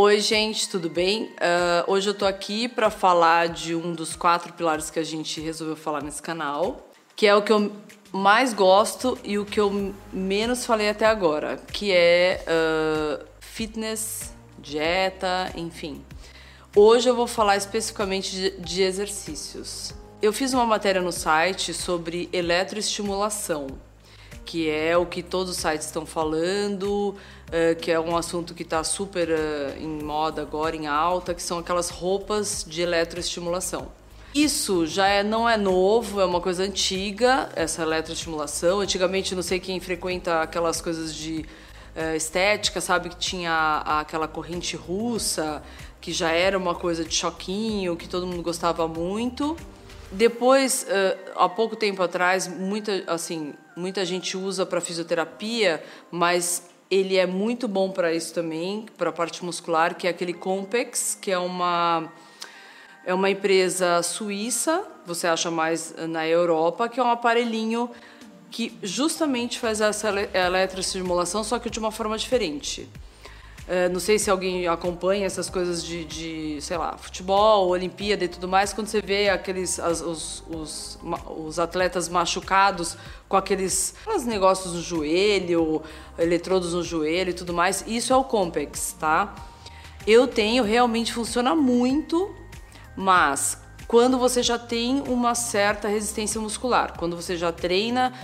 [0.00, 1.24] Oi, gente, tudo bem?
[1.24, 5.40] Uh, hoje eu tô aqui para falar de um dos quatro pilares que a gente
[5.40, 7.72] resolveu falar nesse canal, que é o que eu
[8.12, 15.50] mais gosto e o que eu menos falei até agora, que é uh, fitness, dieta,
[15.56, 16.04] enfim.
[16.76, 19.92] Hoje eu vou falar especificamente de, de exercícios.
[20.22, 23.66] Eu fiz uma matéria no site sobre eletroestimulação
[24.48, 27.14] que é o que todos os sites estão falando,
[27.48, 31.42] uh, que é um assunto que está super uh, em moda agora, em alta, que
[31.42, 33.92] são aquelas roupas de eletroestimulação.
[34.34, 38.80] Isso já é, não é novo, é uma coisa antiga, essa eletroestimulação.
[38.80, 41.44] Antigamente, não sei quem frequenta aquelas coisas de
[41.94, 45.62] uh, estética, sabe que tinha aquela corrente russa,
[46.00, 49.58] que já era uma coisa de choquinho, que todo mundo gostava muito.
[50.10, 50.86] Depois,
[51.36, 57.68] há pouco tempo atrás, muita, assim, muita gente usa para fisioterapia, mas ele é muito
[57.68, 62.10] bom para isso também, para a parte muscular, que é aquele Compex, que é uma
[63.04, 67.90] é uma empresa suíça, você acha mais na Europa, que é um aparelhinho
[68.50, 72.86] que justamente faz essa eletroestimulação, só que de uma forma diferente.
[73.70, 78.28] É, não sei se alguém acompanha essas coisas de, de, sei lá, futebol, Olimpíada e
[78.28, 80.98] tudo mais, quando você vê aqueles as, os, os,
[81.36, 82.96] os, atletas machucados
[83.28, 85.82] com aqueles, aqueles negócios no joelho,
[86.18, 89.34] eletrodos no joelho e tudo mais, isso é o Compex, tá?
[90.06, 92.34] Eu tenho, realmente funciona muito,
[92.96, 98.14] mas quando você já tem uma certa resistência muscular, quando você já treina,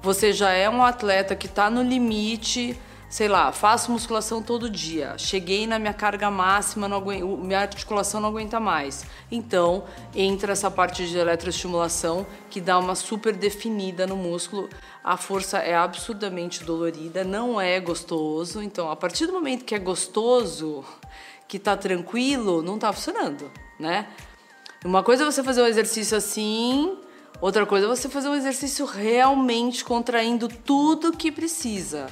[0.00, 2.78] você já é um atleta que está no limite
[3.12, 8.22] sei lá, faço musculação todo dia, cheguei na minha carga máxima, não aguento, minha articulação
[8.22, 9.04] não aguenta mais.
[9.30, 14.66] Então, entra essa parte de eletroestimulação que dá uma super definida no músculo.
[15.04, 18.62] A força é absurdamente dolorida, não é gostoso.
[18.62, 20.82] Então, a partir do momento que é gostoso,
[21.46, 24.06] que tá tranquilo, não tá funcionando, né?
[24.82, 26.96] Uma coisa é você fazer um exercício assim,
[27.42, 32.06] outra coisa é você fazer um exercício realmente contraindo tudo que precisa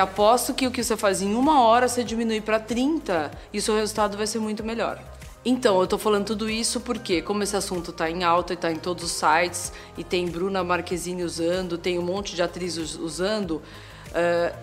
[0.00, 3.62] aposto que o que você faz em uma hora você diminui para 30 e o
[3.62, 5.00] seu resultado vai ser muito melhor.
[5.44, 8.72] Então, eu tô falando tudo isso porque, como esse assunto tá em alta e tá
[8.72, 13.62] em todos os sites, e tem Bruna Marquezine usando, tem um monte de atrizes usando,
[14.10, 14.56] uh,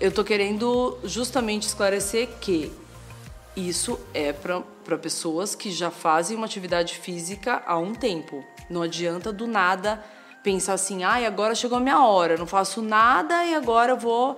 [0.00, 2.72] eu tô querendo justamente esclarecer que
[3.54, 8.42] isso é para pessoas que já fazem uma atividade física há um tempo.
[8.70, 10.02] Não adianta do nada
[10.42, 14.36] pensar assim, ai, ah, agora chegou a minha hora, não faço nada e agora vou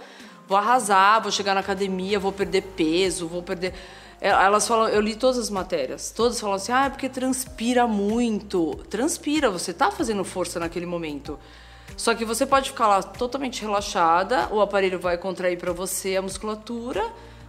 [0.48, 3.74] vou arrasar, vou chegar na academia, vou perder peso, vou perder.
[4.20, 7.86] É, elas falam, eu li todas as matérias, todas falam assim, ah, é porque transpira
[7.86, 8.76] muito.
[8.88, 11.38] Transpira, você tá fazendo força naquele momento.
[11.96, 16.22] Só que você pode ficar lá totalmente relaxada, o aparelho vai contrair para você a
[16.22, 17.06] musculatura,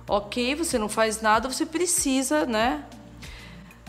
[0.08, 2.84] ok, você não faz nada, você precisa, né?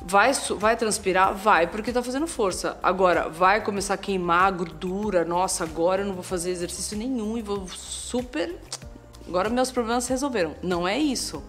[0.04, 1.34] Vai, vai transpirar?
[1.34, 2.78] Vai, porque tá fazendo força.
[2.82, 7.42] Agora, vai começar a queimar gordura, nossa, agora eu não vou fazer exercício nenhum e
[7.42, 8.54] vou super
[9.28, 10.56] agora meus problemas se resolveram.
[10.62, 11.42] Não é isso,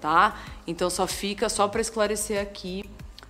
[0.00, 0.36] tá?
[0.66, 2.84] Então só fica só para esclarecer aqui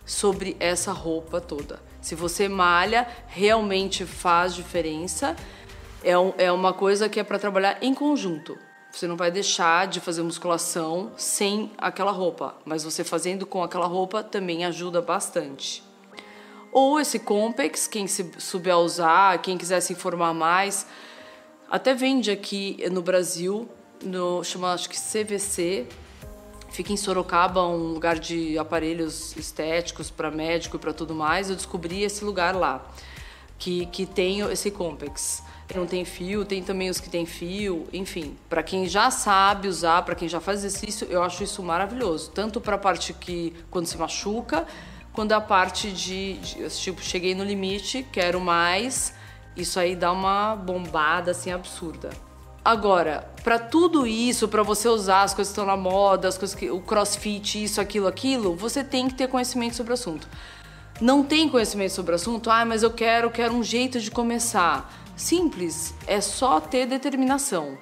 [0.05, 1.81] sobre essa roupa toda.
[2.01, 5.37] Se você malha, realmente faz diferença.
[6.03, 8.59] É, um, é uma coisa que é para trabalhar em conjunto.
[8.91, 13.87] Você não vai deixar de fazer musculação sem aquela roupa, mas você fazendo com aquela
[13.87, 15.83] roupa também ajuda bastante.
[16.71, 20.87] Ou esse Compex, quem se souber usar, quem quiser se informar mais,
[21.71, 23.69] até vende aqui no Brasil,
[24.03, 25.87] no chama acho que CVC.
[26.71, 31.49] Fica em Sorocaba, um lugar de aparelhos estéticos para médico e para tudo mais.
[31.49, 32.85] Eu descobri esse lugar lá,
[33.59, 35.43] que, que tem esse Compex.
[35.75, 38.37] Não tem fio, tem também os que tem fio, enfim.
[38.49, 42.31] Para quem já sabe usar, para quem já faz exercício, eu acho isso maravilhoso.
[42.33, 44.67] Tanto para a parte que quando se machuca,
[45.13, 49.15] quanto a parte de, de tipo, cheguei no limite, quero mais
[49.57, 52.11] isso aí dá uma bombada assim absurda.
[52.65, 56.57] Agora, para tudo isso, para você usar as coisas que estão na moda, as coisas
[56.57, 60.27] que o CrossFit, isso, aquilo, aquilo, você tem que ter conhecimento sobre o assunto.
[60.99, 62.51] Não tem conhecimento sobre o assunto?
[62.51, 64.91] Ah, mas eu quero, quero um jeito de começar.
[65.15, 67.77] Simples, é só ter determinação.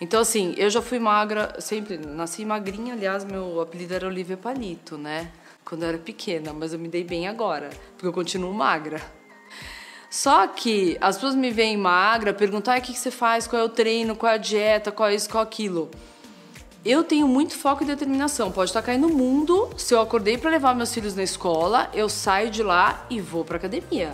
[0.00, 4.96] Então, assim, eu já fui magra, sempre nasci magrinha, aliás, meu apelido era Olivia Palito,
[4.96, 5.30] né?
[5.64, 9.00] Quando eu era pequena, mas eu me dei bem agora, porque eu continuo magra.
[10.14, 13.64] Só que as pessoas me veem magra, perguntam: ah, o que você faz, qual é
[13.64, 15.90] o treino, qual é a dieta, qual é isso, qual é aquilo.
[16.84, 18.52] Eu tenho muito foco e determinação.
[18.52, 19.70] Pode estar caindo no mundo.
[19.76, 23.44] Se eu acordei para levar meus filhos na escola, eu saio de lá e vou
[23.44, 24.12] para academia.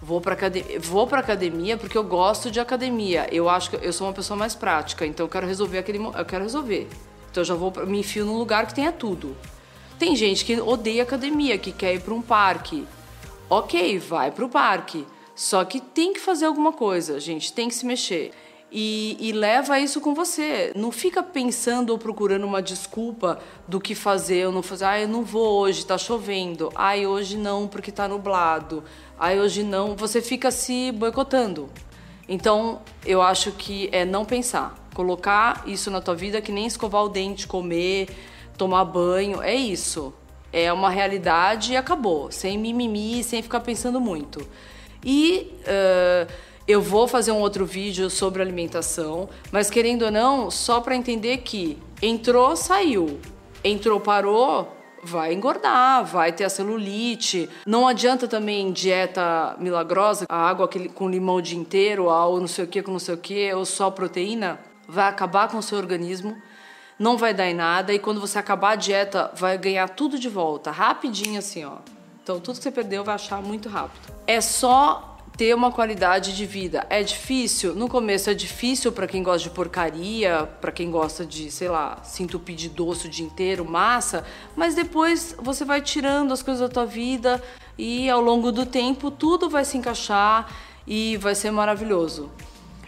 [0.00, 3.26] Vou para academia, vou para academia porque eu gosto de academia.
[3.32, 6.24] Eu acho que eu sou uma pessoa mais prática, então eu quero resolver aquele, eu
[6.24, 6.86] quero resolver.
[7.32, 9.36] Então eu já vou me enfio num lugar que tenha tudo.
[9.98, 12.86] Tem gente que odeia academia, que quer ir para um parque.
[13.50, 15.04] Ok, vai para o parque.
[15.34, 18.32] Só que tem que fazer alguma coisa, gente, tem que se mexer.
[18.76, 20.72] E, e, leva isso com você.
[20.74, 23.38] Não fica pensando ou procurando uma desculpa
[23.68, 24.84] do que fazer ou não fazer.
[24.84, 26.72] Ah, eu não vou hoje, tá chovendo.
[26.74, 28.82] Ai, hoje não, porque tá nublado.
[29.16, 29.94] Ai, hoje não.
[29.94, 31.70] Você fica se boicotando.
[32.28, 34.74] Então, eu acho que é não pensar.
[34.92, 38.08] Colocar isso na tua vida que nem escovar o dente, comer,
[38.58, 39.40] tomar banho.
[39.40, 40.12] É isso.
[40.52, 42.32] É uma realidade e acabou.
[42.32, 44.44] Sem mimimi, sem ficar pensando muito.
[45.04, 45.52] E.
[45.60, 50.96] Uh, eu vou fazer um outro vídeo sobre alimentação, mas querendo ou não, só para
[50.96, 53.20] entender que entrou, saiu.
[53.62, 57.50] Entrou, parou, vai engordar, vai ter a celulite.
[57.66, 62.64] Não adianta também dieta milagrosa, a água com limão o dia inteiro, ou não sei
[62.64, 64.58] o que com não sei o que, ou só proteína.
[64.88, 66.34] Vai acabar com o seu organismo,
[66.98, 70.30] não vai dar em nada, e quando você acabar a dieta, vai ganhar tudo de
[70.30, 71.76] volta, rapidinho assim, ó.
[72.24, 74.10] Então tudo que você perdeu vai achar muito rápido.
[74.26, 76.86] É só ter uma qualidade de vida.
[76.88, 77.74] É difícil?
[77.74, 81.98] No começo é difícil para quem gosta de porcaria, para quem gosta de, sei lá,
[82.02, 84.24] se entupir de doce o dia inteiro, massa,
[84.56, 87.42] mas depois você vai tirando as coisas da tua vida
[87.76, 90.50] e ao longo do tempo tudo vai se encaixar
[90.86, 92.30] e vai ser maravilhoso.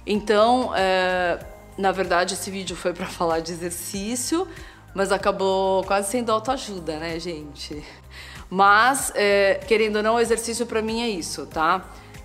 [0.07, 1.45] Então, é,
[1.77, 4.49] na verdade, esse vídeo foi para falar de exercício,
[4.97, 7.85] mas acabou quase sendo autoajuda, né, gente?
[8.49, 11.85] Mas, é, querendo ou não, o exercício para mim é isso, tá?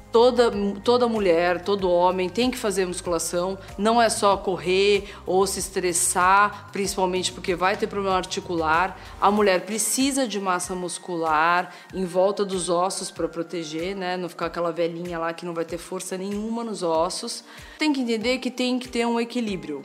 [0.09, 0.49] Toda,
[0.81, 6.69] toda mulher, todo homem tem que fazer musculação, não é só correr ou se estressar,
[6.71, 8.97] principalmente porque vai ter problema articular.
[9.19, 14.15] A mulher precisa de massa muscular em volta dos ossos para proteger, né?
[14.15, 17.43] Não ficar aquela velhinha lá que não vai ter força nenhuma nos ossos.
[17.77, 19.81] Tem que entender que tem que ter um equilíbrio.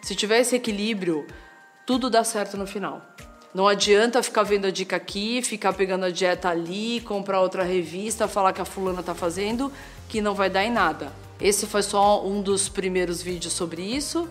[0.00, 1.26] Se tiver esse equilíbrio,
[1.86, 3.02] tudo dá certo no final.
[3.52, 8.28] Não adianta ficar vendo a dica aqui, ficar pegando a dieta ali, comprar outra revista,
[8.28, 9.72] falar que a fulana tá fazendo,
[10.08, 11.12] que não vai dar em nada.
[11.40, 14.28] Esse foi só um dos primeiros vídeos sobre isso.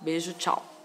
[0.00, 0.75] Beijo, tchau.